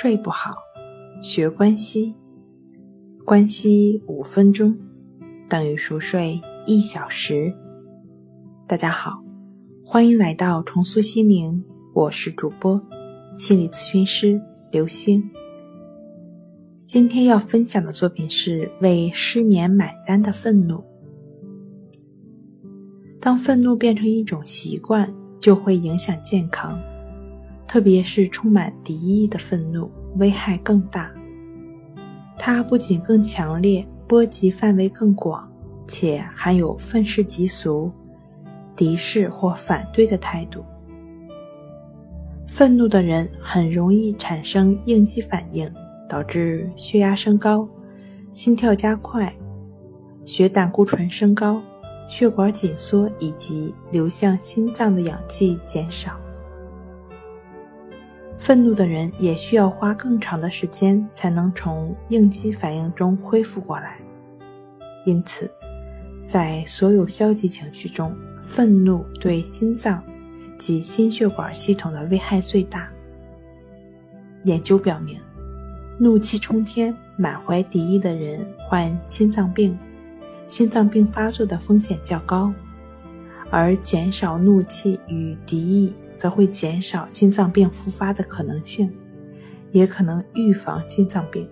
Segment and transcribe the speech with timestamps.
[0.00, 0.54] 睡不好，
[1.20, 2.14] 学关西，
[3.24, 4.78] 关西五分钟
[5.48, 7.52] 等于熟睡一小时。
[8.68, 9.20] 大家好，
[9.84, 12.80] 欢迎来到重塑心灵，我是主播
[13.34, 14.40] 心理咨询师
[14.70, 15.20] 刘星。
[16.86, 20.80] 今天要分享的作品是为失眠买单的愤怒。
[23.20, 26.78] 当愤怒变成一种习惯，就会影响健康。
[27.68, 31.12] 特别是充满敌意的愤怒，危害更大。
[32.38, 35.46] 它不仅更强烈，波及范围更广，
[35.86, 37.92] 且含有愤世嫉俗、
[38.74, 40.64] 敌视或反对的态度。
[42.46, 45.70] 愤怒的人很容易产生应激反应，
[46.08, 47.68] 导致血压升高、
[48.32, 49.30] 心跳加快、
[50.24, 51.60] 血胆固醇升高、
[52.08, 56.18] 血管紧缩，以及流向心脏的氧气减少。
[58.48, 63.98] 愤怒的人也需要花更长的时间才能从应激反应中恢复过来。
[65.04, 65.50] 因此，
[66.24, 70.02] 在所有消极情绪中，愤怒对心脏
[70.56, 72.90] 及心血管系统的危害最大。
[74.44, 75.20] 研究表明，
[75.98, 79.78] 怒气冲天、满怀敌意的人患心脏病，
[80.46, 82.50] 心脏病发作的风险较高，
[83.50, 85.92] 而减少怒气与敌意。
[86.18, 88.92] 则会减少心脏病复发的可能性，
[89.70, 91.48] 也可能预防心脏病。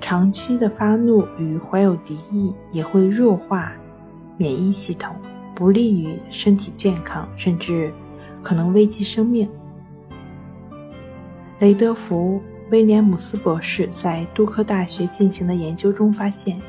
[0.00, 3.72] 长期的发怒与怀有敌意也会弱化
[4.38, 5.14] 免疫系统，
[5.54, 7.92] 不利于身体健康，甚至
[8.42, 9.48] 可能危及生命。
[11.58, 12.40] 雷德福·
[12.70, 16.60] 威廉姆斯博士在杜克大学进行的研究中发现，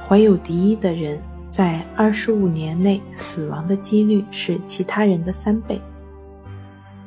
[0.00, 1.20] 怀有敌意的人。
[1.52, 5.78] 在二十五年内死亡的几率是其他人的三倍。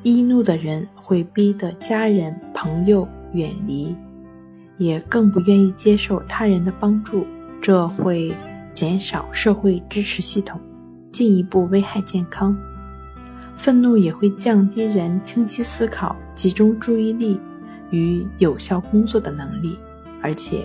[0.04, 3.96] 易怒的人会逼得家人朋友远离，
[4.78, 7.26] 也更不愿意接受他人的帮助，
[7.60, 8.32] 这会
[8.72, 10.62] 减少社会支持系统，
[11.12, 12.56] 进一步危害健康。
[13.58, 17.42] 愤怒也会降低人清晰思考、集中注意力
[17.90, 19.76] 与有效工作的能力，
[20.22, 20.64] 而且。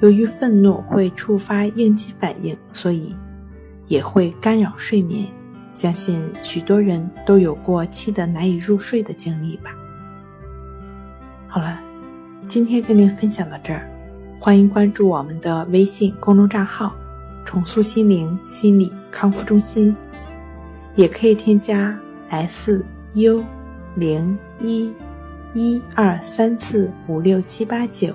[0.00, 3.14] 由于愤怒会触发应激反应，所以
[3.86, 5.26] 也会干扰睡眠。
[5.72, 9.74] 相信许多人都有过气得难以入睡的经历吧。
[11.48, 11.80] 好了，
[12.46, 13.90] 今天跟您分享到这儿，
[14.38, 16.94] 欢迎关注我们的微信公众账号
[17.44, 19.96] “重塑心灵心理康复中心”，
[20.94, 22.84] 也可以添加 s
[23.14, 23.44] u
[23.96, 24.92] 零一
[25.54, 28.14] 一二三四五六七八九。